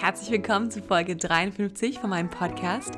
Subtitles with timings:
[0.00, 2.92] herzlich willkommen zu Folge 53 von meinem Podcast.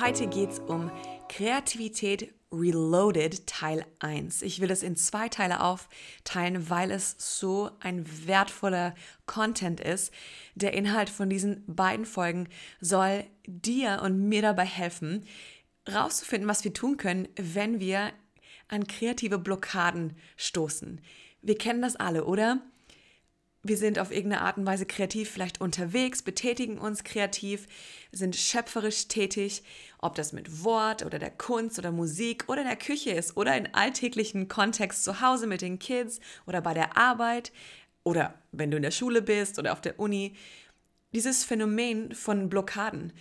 [0.00, 0.90] Heute geht es um
[1.28, 4.40] Kreativität Reloaded Teil 1.
[4.40, 8.94] Ich will es in zwei Teile aufteilen, weil es so ein wertvoller
[9.26, 10.10] Content ist.
[10.54, 12.48] Der Inhalt von diesen beiden Folgen
[12.80, 15.26] soll dir und mir dabei helfen,
[15.92, 18.10] rauszufinden, was wir tun können, wenn wir
[18.68, 21.02] an kreative Blockaden stoßen.
[21.42, 22.62] Wir kennen das alle, oder?
[23.68, 27.66] Wir sind auf irgendeine Art und Weise kreativ vielleicht unterwegs, betätigen uns kreativ,
[28.12, 29.62] sind schöpferisch tätig,
[29.98, 33.74] ob das mit Wort oder der Kunst oder Musik oder der Küche ist oder in
[33.74, 37.52] alltäglichen Kontext zu Hause mit den Kids oder bei der Arbeit
[38.02, 40.34] oder wenn du in der Schule bist oder auf der Uni.
[41.12, 43.12] Dieses Phänomen von Blockaden,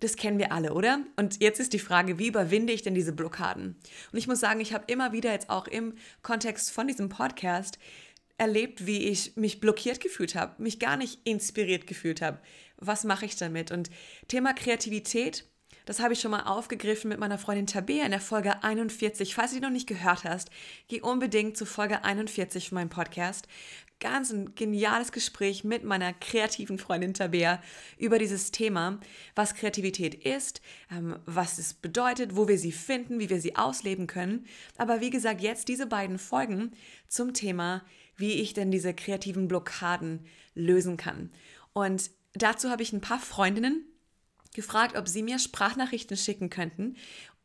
[0.00, 1.00] das kennen wir alle, oder?
[1.16, 3.76] Und jetzt ist die Frage, wie überwinde ich denn diese Blockaden?
[4.12, 7.78] Und ich muss sagen, ich habe immer wieder jetzt auch im Kontext von diesem Podcast
[8.40, 12.40] erlebt, wie ich mich blockiert gefühlt habe, mich gar nicht inspiriert gefühlt habe.
[12.78, 13.70] Was mache ich damit?
[13.70, 13.90] Und
[14.28, 15.44] Thema Kreativität,
[15.84, 19.34] das habe ich schon mal aufgegriffen mit meiner Freundin Tabea in der Folge 41.
[19.34, 20.50] Falls du die noch nicht gehört hast,
[20.88, 23.46] geh unbedingt zu Folge 41 von meinem Podcast.
[23.98, 27.62] Ganz ein geniales Gespräch mit meiner kreativen Freundin Tabea
[27.98, 29.00] über dieses Thema,
[29.34, 34.06] was Kreativität ist, ähm, was es bedeutet, wo wir sie finden, wie wir sie ausleben
[34.06, 34.46] können.
[34.78, 36.72] Aber wie gesagt, jetzt diese beiden Folgen
[37.06, 37.82] zum Thema
[38.20, 41.30] wie ich denn diese kreativen Blockaden lösen kann.
[41.72, 43.84] Und dazu habe ich ein paar Freundinnen
[44.54, 46.96] gefragt, ob sie mir Sprachnachrichten schicken könnten,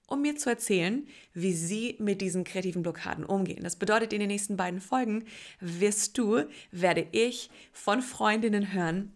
[0.07, 3.63] um mir zu erzählen, wie sie mit diesen kreativen Blockaden umgehen.
[3.63, 5.25] Das bedeutet, in den nächsten beiden Folgen
[5.59, 9.13] wirst du, werde ich von Freundinnen hören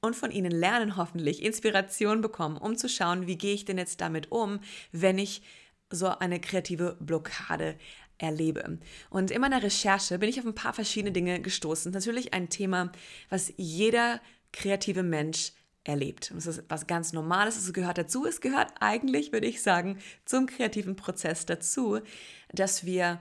[0.00, 4.00] und von ihnen lernen hoffentlich, Inspiration bekommen, um zu schauen, wie gehe ich denn jetzt
[4.00, 4.60] damit um,
[4.90, 5.42] wenn ich
[5.90, 7.76] so eine kreative Blockade
[8.22, 8.78] erlebe.
[9.10, 11.92] Und in meiner Recherche bin ich auf ein paar verschiedene Dinge gestoßen.
[11.92, 12.92] Natürlich ein Thema,
[13.28, 14.20] was jeder
[14.52, 15.52] kreative Mensch
[15.84, 16.30] erlebt.
[16.30, 18.24] Und das ist was ganz Normales, es gehört dazu.
[18.24, 21.98] Es gehört eigentlich, würde ich sagen, zum kreativen Prozess dazu,
[22.52, 23.20] dass wir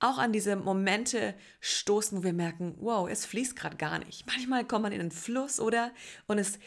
[0.00, 4.26] auch an diese Momente stoßen, wo wir merken, wow, es fließt gerade gar nicht.
[4.26, 5.92] Manchmal kommt man in einen Fluss, oder?
[6.26, 6.58] Und es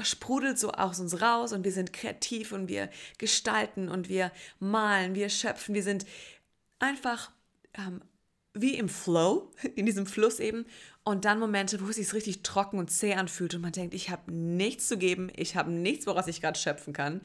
[0.00, 2.88] sprudelt so aus uns raus und wir sind kreativ und wir
[3.18, 6.06] gestalten und wir malen, wir schöpfen, wir sind
[6.82, 7.30] einfach
[7.74, 8.02] ähm,
[8.54, 10.66] wie im Flow, in diesem Fluss eben.
[11.04, 14.10] Und dann Momente, wo es sich richtig trocken und zäh anfühlt und man denkt, ich
[14.10, 17.22] habe nichts zu geben, ich habe nichts, woraus ich gerade schöpfen kann.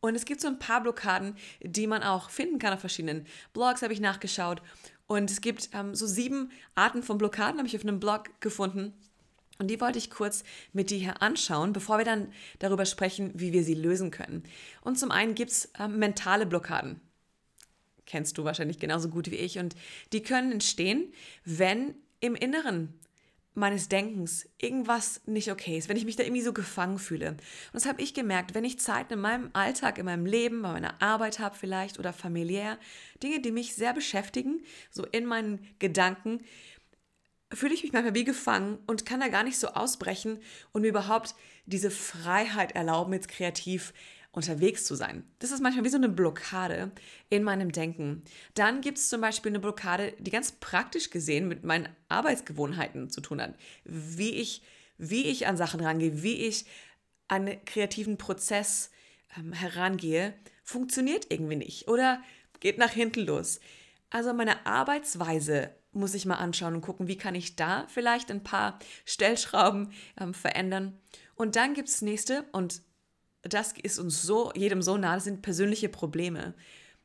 [0.00, 3.82] Und es gibt so ein paar Blockaden, die man auch finden kann auf verschiedenen Blogs,
[3.82, 4.62] habe ich nachgeschaut.
[5.06, 8.94] Und es gibt ähm, so sieben Arten von Blockaden, habe ich auf einem Blog gefunden.
[9.58, 13.52] Und die wollte ich kurz mit dir hier anschauen, bevor wir dann darüber sprechen, wie
[13.52, 14.44] wir sie lösen können.
[14.80, 17.02] Und zum einen gibt es äh, mentale Blockaden
[18.10, 19.58] kennst du wahrscheinlich genauso gut wie ich.
[19.58, 19.76] Und
[20.12, 21.12] die können entstehen,
[21.44, 22.92] wenn im Inneren
[23.54, 27.30] meines Denkens irgendwas nicht okay ist, wenn ich mich da irgendwie so gefangen fühle.
[27.30, 27.40] Und
[27.72, 31.00] das habe ich gemerkt, wenn ich Zeit in meinem Alltag, in meinem Leben, bei meiner
[31.02, 32.78] Arbeit habe vielleicht oder familiär,
[33.22, 36.40] Dinge, die mich sehr beschäftigen, so in meinen Gedanken,
[37.52, 40.38] fühle ich mich manchmal wie gefangen und kann da gar nicht so ausbrechen
[40.72, 41.34] und mir überhaupt
[41.66, 43.92] diese Freiheit erlauben, jetzt kreativ
[44.32, 45.24] unterwegs zu sein.
[45.40, 46.92] Das ist manchmal wie so eine Blockade
[47.30, 48.22] in meinem Denken.
[48.54, 53.20] Dann gibt es zum Beispiel eine Blockade, die ganz praktisch gesehen mit meinen Arbeitsgewohnheiten zu
[53.20, 53.54] tun hat.
[53.84, 54.62] Wie ich,
[54.98, 56.66] wie ich an Sachen rangehe, wie ich
[57.26, 58.90] an einen kreativen Prozess
[59.36, 62.22] ähm, herangehe, funktioniert irgendwie nicht oder
[62.60, 63.60] geht nach hinten los.
[64.10, 68.44] Also meine Arbeitsweise muss ich mal anschauen und gucken, wie kann ich da vielleicht ein
[68.44, 70.98] paar Stellschrauben ähm, verändern.
[71.34, 72.82] Und dann gibt es nächste, und
[73.42, 76.54] das ist uns so, jedem so nah, das sind persönliche Probleme,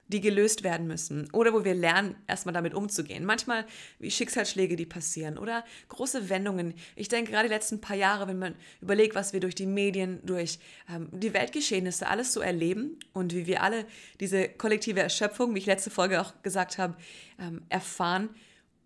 [0.07, 3.25] die gelöst werden müssen oder wo wir lernen, erstmal damit umzugehen.
[3.25, 3.65] Manchmal
[3.99, 6.75] wie Schicksalsschläge, die passieren oder große Wendungen.
[6.95, 10.19] Ich denke gerade die letzten paar Jahre, wenn man überlegt, was wir durch die Medien,
[10.23, 10.59] durch
[10.93, 13.85] ähm, die Weltgeschehnisse alles so erleben und wie wir alle
[14.19, 16.95] diese kollektive Erschöpfung, wie ich letzte Folge auch gesagt habe,
[17.39, 18.29] ähm, erfahren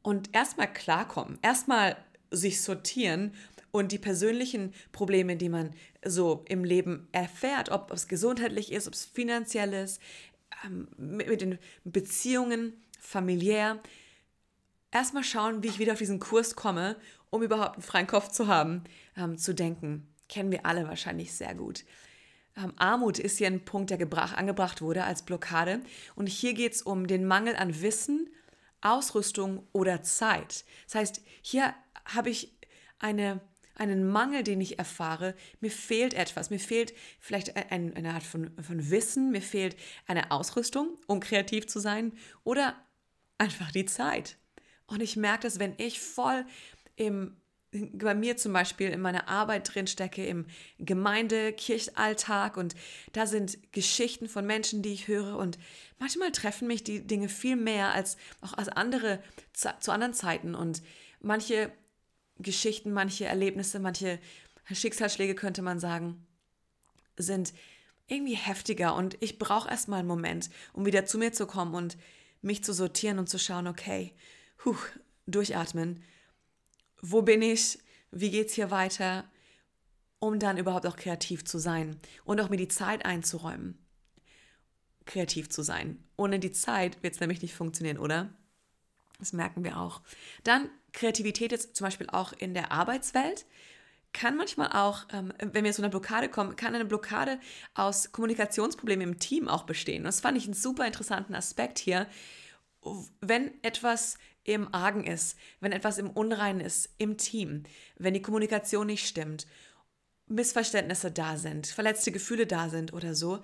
[0.02, 1.98] und erstmal klarkommen, erstmal
[2.32, 3.34] sich sortieren
[3.72, 5.72] und die persönlichen Probleme, die man
[6.06, 10.02] so im Leben erfährt, ob es gesundheitlich ist, ob es finanziell ist,
[10.66, 13.80] ähm, mit den Beziehungen, familiär,
[14.92, 16.96] erstmal schauen, wie ich wieder auf diesen Kurs komme,
[17.30, 18.84] um überhaupt einen freien Kopf zu haben,
[19.16, 20.08] ähm, zu denken.
[20.28, 21.86] Kennen wir alle wahrscheinlich sehr gut.
[22.58, 25.82] Ähm, Armut ist hier ein Punkt, der gebracht, angebracht wurde als Blockade.
[26.16, 28.30] Und hier geht es um den Mangel an Wissen,
[28.82, 30.66] Ausrüstung oder Zeit.
[30.86, 31.74] Das heißt, hier
[32.06, 32.58] habe ich
[33.00, 33.42] eine
[33.80, 35.36] einen Mangel, den ich erfahre.
[35.60, 36.50] Mir fehlt etwas.
[36.50, 39.32] Mir fehlt vielleicht ein, eine Art von, von Wissen.
[39.32, 39.76] Mir fehlt
[40.08, 42.14] eine Ausrüstung, um kreativ zu sein.
[42.44, 42.76] Oder
[43.38, 44.38] einfach die Zeit.
[44.88, 46.46] Und ich merke das, wenn ich voll
[46.96, 47.38] im
[47.72, 50.48] bei mir zum Beispiel in meiner Arbeit drin stecke, im
[50.80, 52.76] Gemeinde, Kirchalltag und
[53.14, 55.60] da sind Geschichten von Menschen, die ich höre und
[56.00, 59.22] manchmal treffen mich die Dinge viel mehr als auch als andere
[59.52, 60.82] zu anderen Zeiten und
[61.22, 61.72] manche
[62.40, 64.20] Geschichten, manche Erlebnisse, manche
[64.72, 66.26] Schicksalsschläge könnte man sagen,
[67.18, 67.54] sind
[68.08, 71.98] irgendwie heftiger und ich brauche erstmal einen Moment, um wieder zu mir zu kommen und
[72.42, 74.14] mich zu sortieren und zu schauen, okay,
[74.66, 74.78] huh,
[75.28, 76.02] durchatmen
[77.02, 77.80] wo bin ich,
[78.12, 79.26] wie geht es hier weiter,
[80.20, 83.78] um dann überhaupt auch kreativ zu sein und auch mir die Zeit einzuräumen,
[85.06, 86.04] kreativ zu sein.
[86.18, 88.34] Ohne die Zeit wird es nämlich nicht funktionieren, oder?
[89.20, 90.02] Das merken wir auch.
[90.44, 93.46] Dann Kreativität jetzt zum Beispiel auch in der Arbeitswelt
[94.14, 97.40] kann manchmal auch, ähm, wenn wir zu einer Blockade kommen, kann eine Blockade
[97.76, 100.04] aus Kommunikationsproblemen im Team auch bestehen.
[100.04, 102.08] Das fand ich einen super interessanten Aspekt hier.
[103.22, 107.64] Wenn etwas im Argen ist, wenn etwas im Unreinen ist im Team,
[107.98, 109.46] wenn die Kommunikation nicht stimmt,
[110.28, 113.40] Missverständnisse da sind, verletzte Gefühle da sind oder so,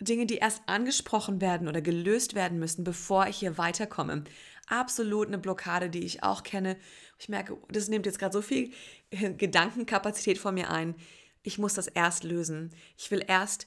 [0.00, 4.24] Dinge, die erst angesprochen werden oder gelöst werden müssen, bevor ich hier weiterkomme.
[4.68, 6.76] Absolut eine Blockade, die ich auch kenne.
[7.18, 8.72] Ich merke, das nimmt jetzt gerade so viel
[9.10, 10.94] Gedankenkapazität von mir ein.
[11.42, 12.74] Ich muss das erst lösen.
[12.96, 13.66] Ich will erst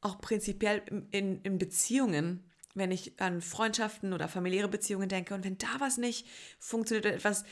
[0.00, 5.58] auch prinzipiell in, in Beziehungen wenn ich an Freundschaften oder familiäre Beziehungen denke und wenn
[5.58, 6.26] da was nicht
[6.58, 7.44] funktioniert oder etwas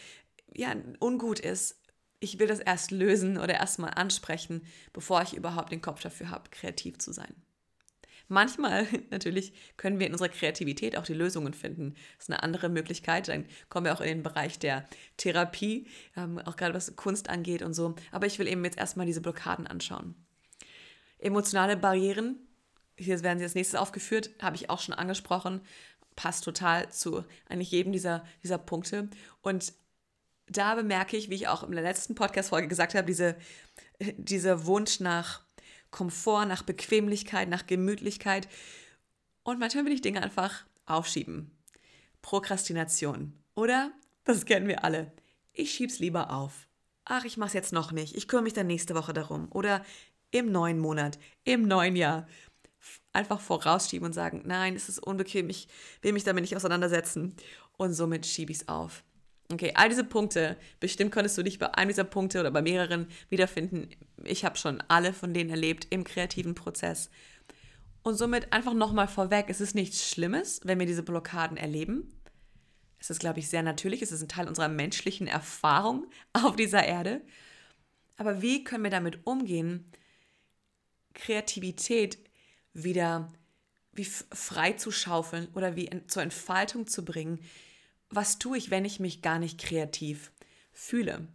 [0.53, 1.81] ja, ungut ist,
[2.21, 6.31] ich will das erst lösen oder erst mal ansprechen, bevor ich überhaupt den Kopf dafür
[6.31, 7.35] habe, kreativ zu sein.
[8.33, 11.95] Manchmal natürlich können wir in unserer Kreativität auch die Lösungen finden.
[12.17, 13.29] Das ist eine andere Möglichkeit.
[13.29, 14.87] Dann kommen wir auch in den Bereich der
[15.19, 15.87] Therapie,
[16.17, 17.95] ähm, auch gerade was Kunst angeht und so.
[18.11, 20.15] Aber ich will eben jetzt erstmal diese Blockaden anschauen.
[21.19, 22.39] Emotionale Barrieren
[22.97, 25.61] hier werden sie als nächstes aufgeführt, habe ich auch schon angesprochen,
[26.17, 29.09] passt total zu eigentlich jedem dieser, dieser Punkte.
[29.41, 29.73] Und
[30.47, 33.37] da bemerke ich, wie ich auch in der letzten Podcast-Folge gesagt habe, diese,
[33.99, 35.43] dieser Wunsch nach
[35.93, 38.49] Komfort, nach Bequemlichkeit, nach Gemütlichkeit.
[39.45, 41.53] Und manchmal will ich Dinge einfach aufschieben.
[42.23, 43.35] Prokrastination.
[43.55, 43.93] Oder?
[44.25, 45.13] Das kennen wir alle.
[45.53, 46.67] Ich schieb's lieber auf.
[47.05, 48.17] Ach, ich mach's jetzt noch nicht.
[48.17, 49.49] Ich kümmere mich dann nächste Woche darum.
[49.53, 49.85] Oder
[50.31, 52.27] im neuen Monat, im neuen Jahr
[53.13, 55.69] einfach vorausschieben und sagen, nein, es ist unbequem, ich
[56.01, 57.37] will mich damit nicht auseinandersetzen.
[57.77, 59.05] Und somit schiebe ich es auf.
[59.53, 63.07] Okay, all diese Punkte, bestimmt könntest du dich bei einem dieser Punkte oder bei mehreren
[63.29, 63.91] wiederfinden.
[64.25, 67.11] Ich habe schon alle von denen erlebt im kreativen Prozess.
[68.03, 72.11] Und somit einfach nochmal vorweg, es ist nichts Schlimmes, wenn wir diese Blockaden erleben.
[72.99, 76.85] Es ist, glaube ich, sehr natürlich, es ist ein Teil unserer menschlichen Erfahrung auf dieser
[76.85, 77.21] Erde.
[78.17, 79.85] Aber wie können wir damit umgehen,
[81.13, 82.19] Kreativität
[82.73, 83.31] wieder
[83.93, 87.39] wie frei zu schaufeln oder wie zur Entfaltung zu bringen.
[88.15, 90.33] Was tue ich, wenn ich mich gar nicht kreativ
[90.71, 91.27] fühle?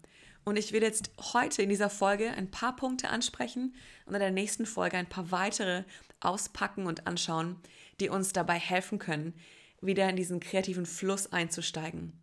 [0.43, 3.73] Und ich will jetzt heute in dieser Folge ein paar Punkte ansprechen
[4.05, 5.85] und in der nächsten Folge ein paar weitere
[6.19, 7.55] auspacken und anschauen,
[7.99, 9.33] die uns dabei helfen können,
[9.81, 12.13] wieder in diesen kreativen Fluss einzusteigen.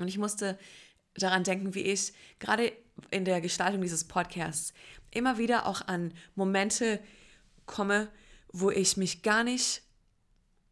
[0.00, 0.58] Und ich musste
[1.14, 2.72] daran denken, wie ich gerade
[3.12, 4.74] in der Gestaltung dieses Podcasts
[5.12, 6.98] immer wieder auch an Momente
[7.66, 8.08] komme,
[8.52, 9.82] wo ich mich gar nicht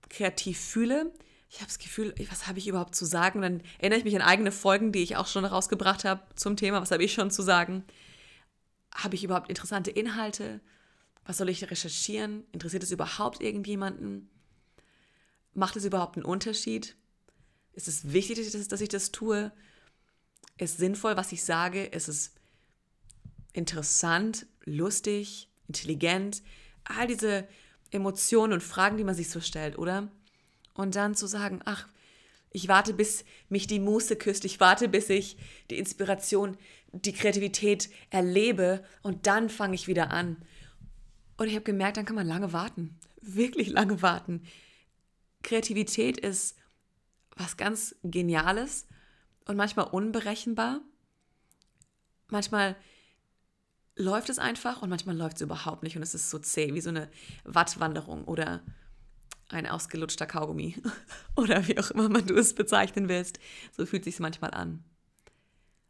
[0.09, 1.13] kreativ fühle.
[1.49, 3.41] Ich habe das Gefühl, was habe ich überhaupt zu sagen?
[3.41, 6.81] dann erinnere ich mich an eigene Folgen, die ich auch schon rausgebracht habe zum Thema.
[6.81, 7.85] Was habe ich schon zu sagen?
[8.95, 10.61] Habe ich überhaupt interessante Inhalte?
[11.25, 12.45] Was soll ich recherchieren?
[12.53, 14.29] Interessiert es überhaupt irgendjemanden?
[15.55, 16.97] Macht es überhaupt einen Unterschied?
[17.73, 19.51] Ist es wichtig, dass ich das tue?
[20.59, 21.85] Ist sinnvoll, was ich sage?
[21.85, 22.35] Ist es
[23.53, 26.43] interessant, lustig, intelligent?
[26.85, 27.49] All diese
[27.91, 30.11] Emotionen und Fragen, die man sich so stellt, oder?
[30.79, 31.89] Und dann zu sagen, ach,
[32.53, 35.37] ich warte, bis mich die Muße küsst, ich warte, bis ich
[35.71, 36.57] die Inspiration,
[36.93, 40.37] die Kreativität erlebe und dann fange ich wieder an.
[41.37, 44.45] Und ich habe gemerkt, dann kann man lange warten, wirklich lange warten.
[45.43, 46.57] Kreativität ist
[47.37, 48.87] was ganz Geniales
[49.47, 50.81] und manchmal unberechenbar.
[52.29, 52.77] Manchmal
[53.97, 56.81] läuft es einfach und manchmal läuft es überhaupt nicht und es ist so zäh, wie
[56.81, 57.11] so eine
[57.43, 58.63] Wattwanderung oder
[59.49, 60.77] ein ausgelutschter Kaugummi
[61.37, 63.39] oder wie auch immer man du es bezeichnen willst.
[63.77, 64.85] So fühlt sich manchmal an.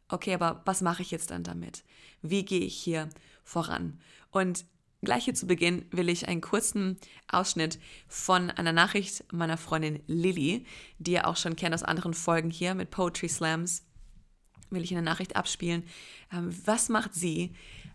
[0.07, 1.83] Okay, aber was mache ich jetzt dann damit?
[2.21, 3.09] Wie gehe ich hier
[3.43, 3.99] voran?
[4.31, 4.65] Und
[5.01, 6.97] gleich hier zu Beginn will ich einen kurzen
[7.27, 10.65] Ausschnitt von einer Nachricht meiner Freundin Lilly,
[10.97, 13.85] die ihr auch schon kennt aus anderen Folgen hier mit Poetry Slams,
[14.71, 15.83] will ich eine Nachricht abspielen.
[16.33, 17.53] Ähm, was macht sie,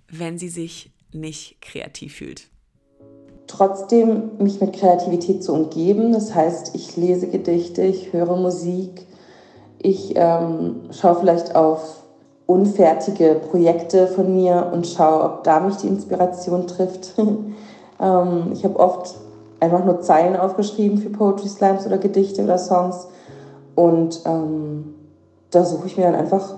[0.08, 2.48] wenn sie sich nicht kreativ fühlt?
[3.46, 6.12] Trotzdem mich mit Kreativität zu umgeben.
[6.12, 9.06] Das heißt, ich lese Gedichte, ich höre Musik,
[9.78, 12.02] ich ähm, schaue vielleicht auf
[12.46, 17.14] unfertige Projekte von mir und schaue, ob da mich die Inspiration trifft.
[18.00, 19.14] ähm, ich habe oft
[19.60, 23.08] einfach nur Zeilen aufgeschrieben für Poetry Slams oder Gedichte oder Songs
[23.74, 24.94] und ähm,
[25.50, 26.54] da suche ich mir dann einfach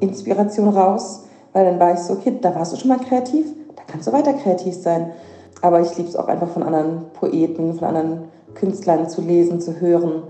[0.00, 3.82] Inspiration raus, weil dann weiß ich so, okay, da warst du schon mal kreativ, da
[3.86, 5.12] kannst du weiter kreativ sein.
[5.60, 9.80] Aber ich liebe es auch einfach von anderen Poeten, von anderen Künstlern zu lesen, zu
[9.80, 10.24] hören.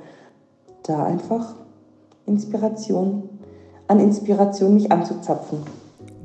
[0.85, 1.55] Da einfach
[2.27, 3.29] Inspiration,
[3.89, 5.65] an Inspiration mich anzuzapfen.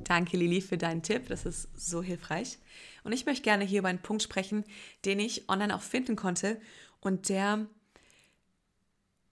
[0.04, 1.28] Danke, Lili, für deinen Tipp.
[1.30, 2.60] Das ist so hilfreich.
[3.04, 4.64] Und ich möchte gerne hier über einen Punkt sprechen,
[5.06, 6.58] den ich online auch finden konnte
[7.02, 7.66] und der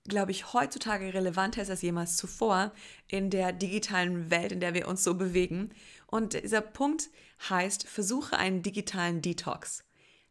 [0.08, 2.72] glaube ich, heutzutage relevanter ist als jemals zuvor
[3.08, 5.70] in der digitalen Welt, in der wir uns so bewegen.
[6.08, 7.10] Und dieser Punkt
[7.50, 9.84] heißt, versuche einen digitalen Detox.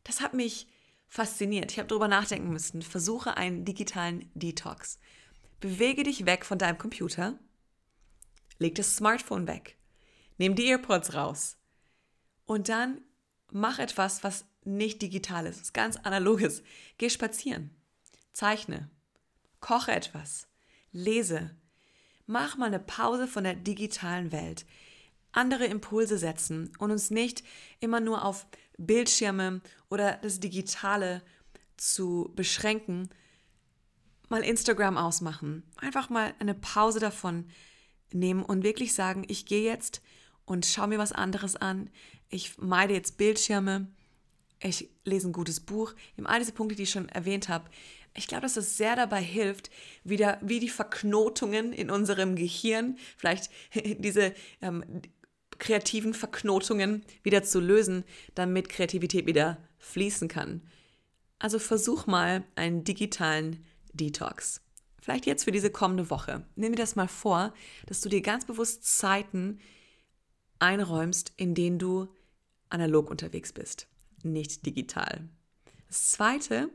[0.05, 0.67] Das hat mich
[1.09, 1.73] fasziniert.
[1.73, 2.83] Ich habe darüber nachdenken müssen.
[2.83, 4.99] Versuche einen digitalen Detox.
[5.61, 7.39] Bewege dich weg von deinem Computer.
[8.59, 9.77] Leg das Smartphone weg.
[10.39, 11.57] Nimm die Earpods raus.
[12.47, 13.01] Und dann
[13.51, 16.63] mach etwas, was nicht digital ist, was ganz analoges.
[16.99, 17.71] Geh spazieren.
[18.33, 18.91] Zeichne
[19.61, 20.49] koche etwas,
[20.91, 21.55] lese,
[22.27, 24.67] mach mal eine Pause von der digitalen Welt,
[25.33, 27.45] andere Impulse setzen und uns nicht
[27.81, 28.47] immer nur auf
[28.79, 31.23] Bildschirme oder das Digitale
[31.77, 33.09] zu beschränken,
[34.29, 37.47] mal Instagram ausmachen, einfach mal eine Pause davon
[38.13, 40.03] nehmen und wirklich sagen, ich gehe jetzt
[40.45, 41.91] und schaue mir was anderes an,
[42.29, 43.89] ich meide jetzt Bildschirme,
[44.63, 47.69] ich lese ein gutes Buch, eben all diese Punkte, die ich schon erwähnt habe,
[48.15, 49.71] ich glaube, dass es sehr dabei hilft,
[50.03, 54.85] wieder wie die Verknotungen in unserem Gehirn, vielleicht diese ähm,
[55.61, 60.63] kreativen Verknotungen wieder zu lösen, damit Kreativität wieder fließen kann.
[61.39, 64.63] Also versuch mal einen digitalen Detox.
[65.01, 66.45] Vielleicht jetzt für diese kommende Woche.
[66.57, 67.55] Nimm dir das mal vor,
[67.87, 69.61] dass du dir ganz bewusst Zeiten
[70.59, 72.09] einräumst, in denen du
[72.69, 73.89] analog unterwegs bist,
[74.23, 75.29] nicht digital.
[75.89, 76.71] Das zweite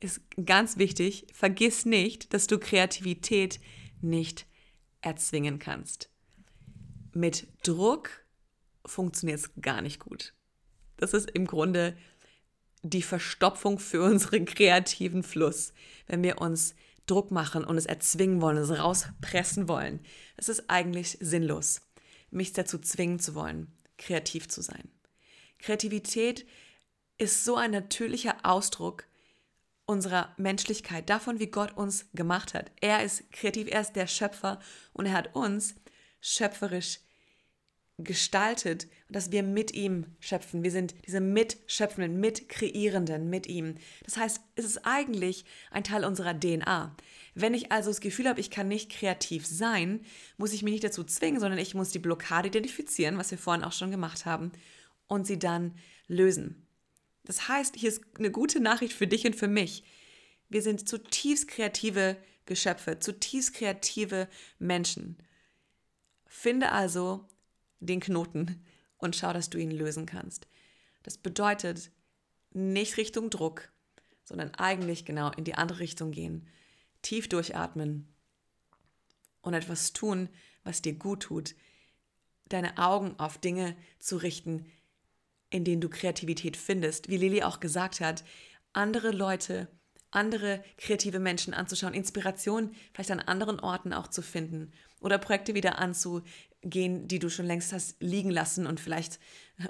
[0.00, 3.60] ist ganz wichtig, vergiss nicht, dass du Kreativität
[4.00, 4.46] nicht
[5.02, 6.10] erzwingen kannst.
[7.14, 8.10] Mit Druck
[8.84, 10.34] funktioniert es gar nicht gut.
[10.96, 11.96] Das ist im Grunde
[12.82, 15.72] die Verstopfung für unseren kreativen Fluss,
[16.06, 16.74] wenn wir uns
[17.06, 20.00] Druck machen und es erzwingen wollen, es rauspressen wollen.
[20.36, 21.82] Es ist eigentlich sinnlos,
[22.30, 24.90] mich dazu zwingen zu wollen, kreativ zu sein.
[25.58, 26.46] Kreativität
[27.16, 29.04] ist so ein natürlicher Ausdruck
[29.86, 32.72] unserer Menschlichkeit, davon, wie Gott uns gemacht hat.
[32.80, 34.58] Er ist kreativ, er ist der Schöpfer
[34.94, 35.74] und er hat uns
[36.24, 37.00] schöpferisch
[37.98, 40.64] gestaltet, dass wir mit ihm schöpfen.
[40.64, 43.76] Wir sind diese Mitschöpfenden, Mitkreierenden mit ihm.
[44.04, 46.96] Das heißt, es ist eigentlich ein Teil unserer DNA.
[47.34, 50.00] Wenn ich also das Gefühl habe, ich kann nicht kreativ sein,
[50.38, 53.62] muss ich mich nicht dazu zwingen, sondern ich muss die Blockade identifizieren, was wir vorhin
[53.62, 54.50] auch schon gemacht haben,
[55.06, 55.74] und sie dann
[56.08, 56.66] lösen.
[57.24, 59.84] Das heißt, hier ist eine gute Nachricht für dich und für mich.
[60.48, 62.16] Wir sind zutiefst kreative
[62.46, 64.28] Geschöpfe, zutiefst kreative
[64.58, 65.16] Menschen.
[66.36, 67.28] Finde also
[67.78, 68.66] den Knoten
[68.98, 70.48] und schau, dass du ihn lösen kannst.
[71.04, 71.92] Das bedeutet
[72.50, 73.72] nicht Richtung Druck,
[74.24, 76.48] sondern eigentlich genau in die andere Richtung gehen.
[77.02, 78.12] Tief durchatmen
[79.42, 80.28] und etwas tun,
[80.64, 81.54] was dir gut tut.
[82.48, 84.66] Deine Augen auf Dinge zu richten,
[85.50, 87.08] in denen du Kreativität findest.
[87.08, 88.24] Wie Lili auch gesagt hat,
[88.72, 89.68] andere Leute,
[90.10, 94.72] andere kreative Menschen anzuschauen, Inspiration vielleicht an anderen Orten auch zu finden
[95.04, 99.20] oder Projekte wieder anzugehen, die du schon längst hast liegen lassen und vielleicht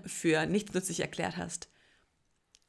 [0.06, 1.68] für nicht nützlich erklärt hast.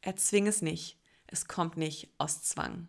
[0.02, 1.00] Erzwing es nicht.
[1.28, 2.88] Es kommt nicht aus Zwang.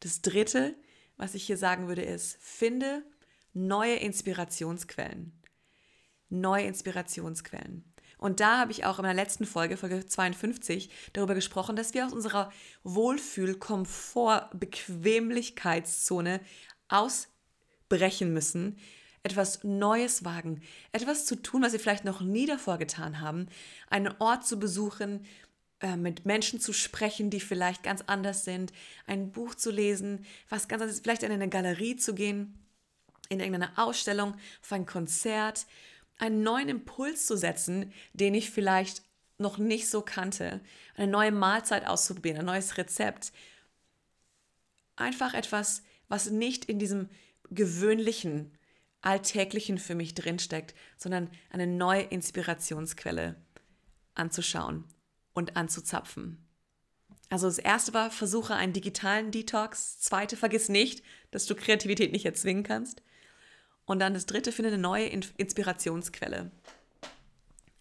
[0.00, 0.74] Das Dritte,
[1.16, 3.04] was ich hier sagen würde, ist, finde
[3.52, 5.32] neue Inspirationsquellen.
[6.28, 7.84] Neue Inspirationsquellen.
[8.18, 12.06] Und da habe ich auch in meiner letzten Folge, Folge 52, darüber gesprochen, dass wir
[12.06, 12.50] aus unserer
[12.82, 14.50] Wohlfühl-, Komfort-,
[17.84, 18.78] Ausbrechen müssen,
[19.22, 20.62] etwas Neues wagen,
[20.92, 23.48] etwas zu tun, was wir vielleicht noch nie davor getan haben,
[23.88, 25.24] einen Ort zu besuchen,
[25.80, 28.72] äh, mit Menschen zu sprechen, die vielleicht ganz anders sind,
[29.06, 32.58] ein Buch zu lesen, was ganz anderes ist, vielleicht in eine Galerie zu gehen,
[33.28, 35.66] in irgendeine Ausstellung, auf ein Konzert
[36.18, 39.02] einen neuen Impuls zu setzen, den ich vielleicht
[39.38, 40.60] noch nicht so kannte,
[40.96, 43.32] eine neue Mahlzeit auszuprobieren, ein neues Rezept.
[44.96, 47.08] Einfach etwas, was nicht in diesem
[47.50, 48.56] gewöhnlichen,
[49.00, 53.36] alltäglichen für mich drinsteckt, sondern eine neue Inspirationsquelle
[54.14, 54.84] anzuschauen
[55.34, 56.44] und anzuzapfen.
[57.30, 59.98] Also das erste war, versuche einen digitalen Detox.
[59.98, 63.02] Zweite, vergiss nicht, dass du Kreativität nicht erzwingen kannst.
[63.86, 66.50] Und dann das dritte, finde eine neue Inspirationsquelle.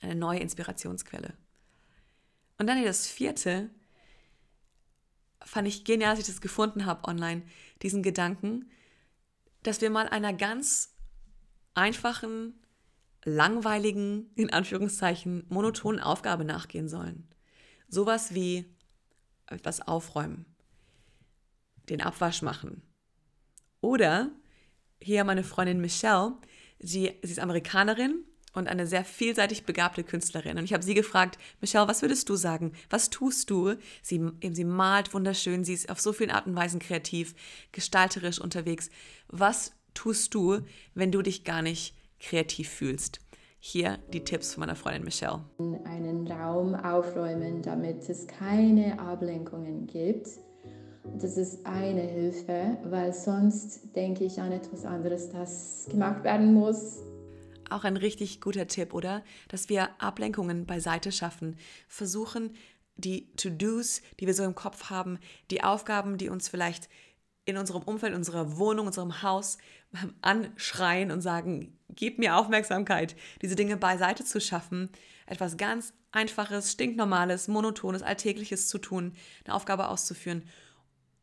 [0.01, 1.33] Eine neue Inspirationsquelle.
[2.57, 3.69] Und dann das vierte,
[5.41, 7.43] fand ich genial, als ich das gefunden habe online,
[7.81, 8.69] diesen Gedanken,
[9.63, 10.95] dass wir mal einer ganz
[11.73, 12.59] einfachen,
[13.23, 17.27] langweiligen, in Anführungszeichen, monotonen Aufgabe nachgehen sollen.
[17.87, 18.65] Sowas wie
[19.47, 20.45] etwas aufräumen,
[21.89, 22.81] den Abwasch machen.
[23.81, 24.31] Oder
[25.01, 26.37] hier meine Freundin Michelle,
[26.79, 30.57] sie, sie ist Amerikanerin und eine sehr vielseitig begabte Künstlerin.
[30.57, 32.73] Und ich habe sie gefragt, Michelle, was würdest du sagen?
[32.89, 33.75] Was tust du?
[34.01, 37.35] Sie, eben, sie malt wunderschön, sie ist auf so vielen Arten und Weisen kreativ,
[37.71, 38.89] gestalterisch unterwegs.
[39.27, 40.59] Was tust du,
[40.93, 43.19] wenn du dich gar nicht kreativ fühlst?
[43.59, 45.41] Hier die Tipps von meiner Freundin Michelle.
[45.85, 50.27] Einen Raum aufräumen, damit es keine Ablenkungen gibt.
[51.19, 57.03] Das ist eine Hilfe, weil sonst denke ich an etwas anderes, das gemacht werden muss.
[57.73, 59.23] Auch ein richtig guter Tipp, oder?
[59.47, 62.55] Dass wir Ablenkungen beiseite schaffen, versuchen,
[62.95, 66.89] die To-Dos, die wir so im Kopf haben, die Aufgaben, die uns vielleicht
[67.45, 69.57] in unserem Umfeld, unserer Wohnung, unserem Haus
[70.21, 74.89] anschreien und sagen, gib mir Aufmerksamkeit, diese Dinge beiseite zu schaffen,
[75.25, 79.15] etwas ganz Einfaches, stinknormales, monotones, alltägliches zu tun,
[79.45, 80.43] eine Aufgabe auszuführen,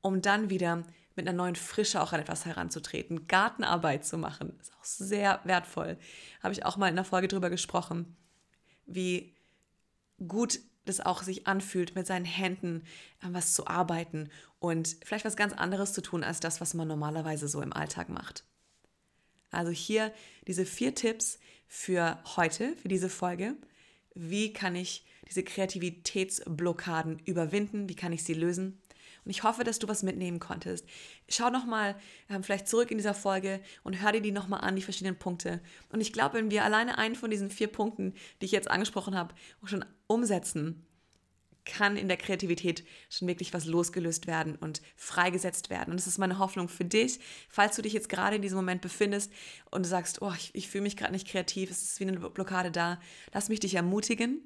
[0.00, 0.82] um dann wieder
[1.20, 3.26] mit einer neuen Frische auch an etwas heranzutreten.
[3.26, 5.98] Gartenarbeit zu machen, ist auch sehr wertvoll.
[6.42, 8.16] Habe ich auch mal in einer Folge drüber gesprochen,
[8.86, 9.34] wie
[10.26, 12.84] gut das auch sich anfühlt, mit seinen Händen
[13.20, 16.88] an was zu arbeiten und vielleicht was ganz anderes zu tun als das, was man
[16.88, 18.44] normalerweise so im Alltag macht.
[19.50, 20.12] Also hier
[20.46, 23.56] diese vier Tipps für heute, für diese Folge.
[24.14, 27.88] Wie kann ich diese Kreativitätsblockaden überwinden?
[27.88, 28.79] Wie kann ich sie lösen?
[29.30, 30.84] Und ich hoffe, dass du was mitnehmen konntest.
[31.28, 31.94] Schau nochmal
[32.28, 35.60] ähm, vielleicht zurück in dieser Folge und hör dir die nochmal an, die verschiedenen Punkte.
[35.92, 39.14] Und ich glaube, wenn wir alleine einen von diesen vier Punkten, die ich jetzt angesprochen
[39.14, 39.32] habe,
[39.66, 40.84] schon umsetzen,
[41.64, 45.92] kann in der Kreativität schon wirklich was losgelöst werden und freigesetzt werden.
[45.92, 48.80] Und das ist meine Hoffnung für dich, falls du dich jetzt gerade in diesem Moment
[48.80, 49.30] befindest
[49.70, 52.18] und du sagst, oh, ich, ich fühle mich gerade nicht kreativ, es ist wie eine
[52.18, 52.98] Blockade da.
[53.32, 54.40] Lass mich dich ermutigen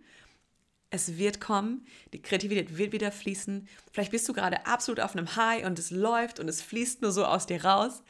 [0.94, 3.66] es wird kommen, die Kreativität wird wieder fließen.
[3.90, 7.10] Vielleicht bist du gerade absolut auf einem High und es läuft und es fließt nur
[7.10, 8.04] so aus dir raus.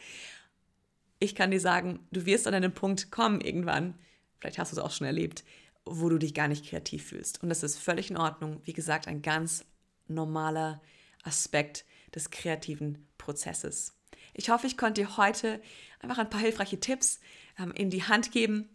[1.18, 3.94] Ich kann dir sagen, du wirst an einen Punkt kommen irgendwann,
[4.38, 5.44] vielleicht hast du es auch schon erlebt,
[5.86, 7.42] wo du dich gar nicht kreativ fühlst.
[7.42, 8.60] Und das ist völlig in Ordnung.
[8.64, 9.64] Wie gesagt, ein ganz
[10.06, 10.82] normaler
[11.22, 13.94] Aspekt des kreativen Prozesses.
[14.34, 15.62] Ich hoffe, ich konnte dir heute
[16.00, 17.20] einfach ein paar hilfreiche Tipps
[17.58, 18.68] ähm, in die Hand geben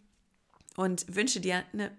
[0.74, 1.96] und wünsche dir eine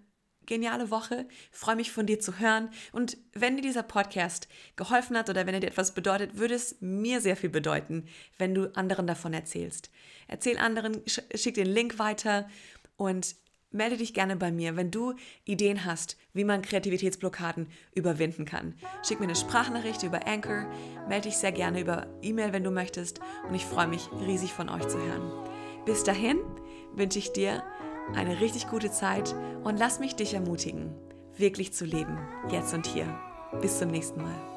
[0.52, 1.28] geniale Woche.
[1.50, 2.70] freue mich von dir zu hören.
[2.92, 6.76] Und wenn dir dieser Podcast geholfen hat oder wenn er dir etwas bedeutet, würde es
[6.82, 8.06] mir sehr viel bedeuten,
[8.38, 9.90] wenn du anderen davon erzählst.
[10.28, 12.50] Erzähl anderen, schick den Link weiter
[12.98, 13.38] und
[13.72, 15.14] melde dich gerne bei mir, wenn du
[15.46, 18.76] Ideen hast, wie man Kreativitätsblockaden überwinden kann.
[19.08, 20.70] Schick mir eine Sprachnachricht über Anchor,
[21.08, 24.68] melde dich sehr gerne über E-Mail, wenn du möchtest und ich freue mich riesig von
[24.68, 25.32] euch zu hören.
[25.86, 26.40] Bis dahin
[26.94, 27.64] wünsche ich dir
[28.16, 30.94] eine richtig gute Zeit und lass mich dich ermutigen,
[31.38, 32.18] wirklich zu leben,
[32.50, 33.08] jetzt und hier.
[33.62, 34.51] Bis zum nächsten Mal.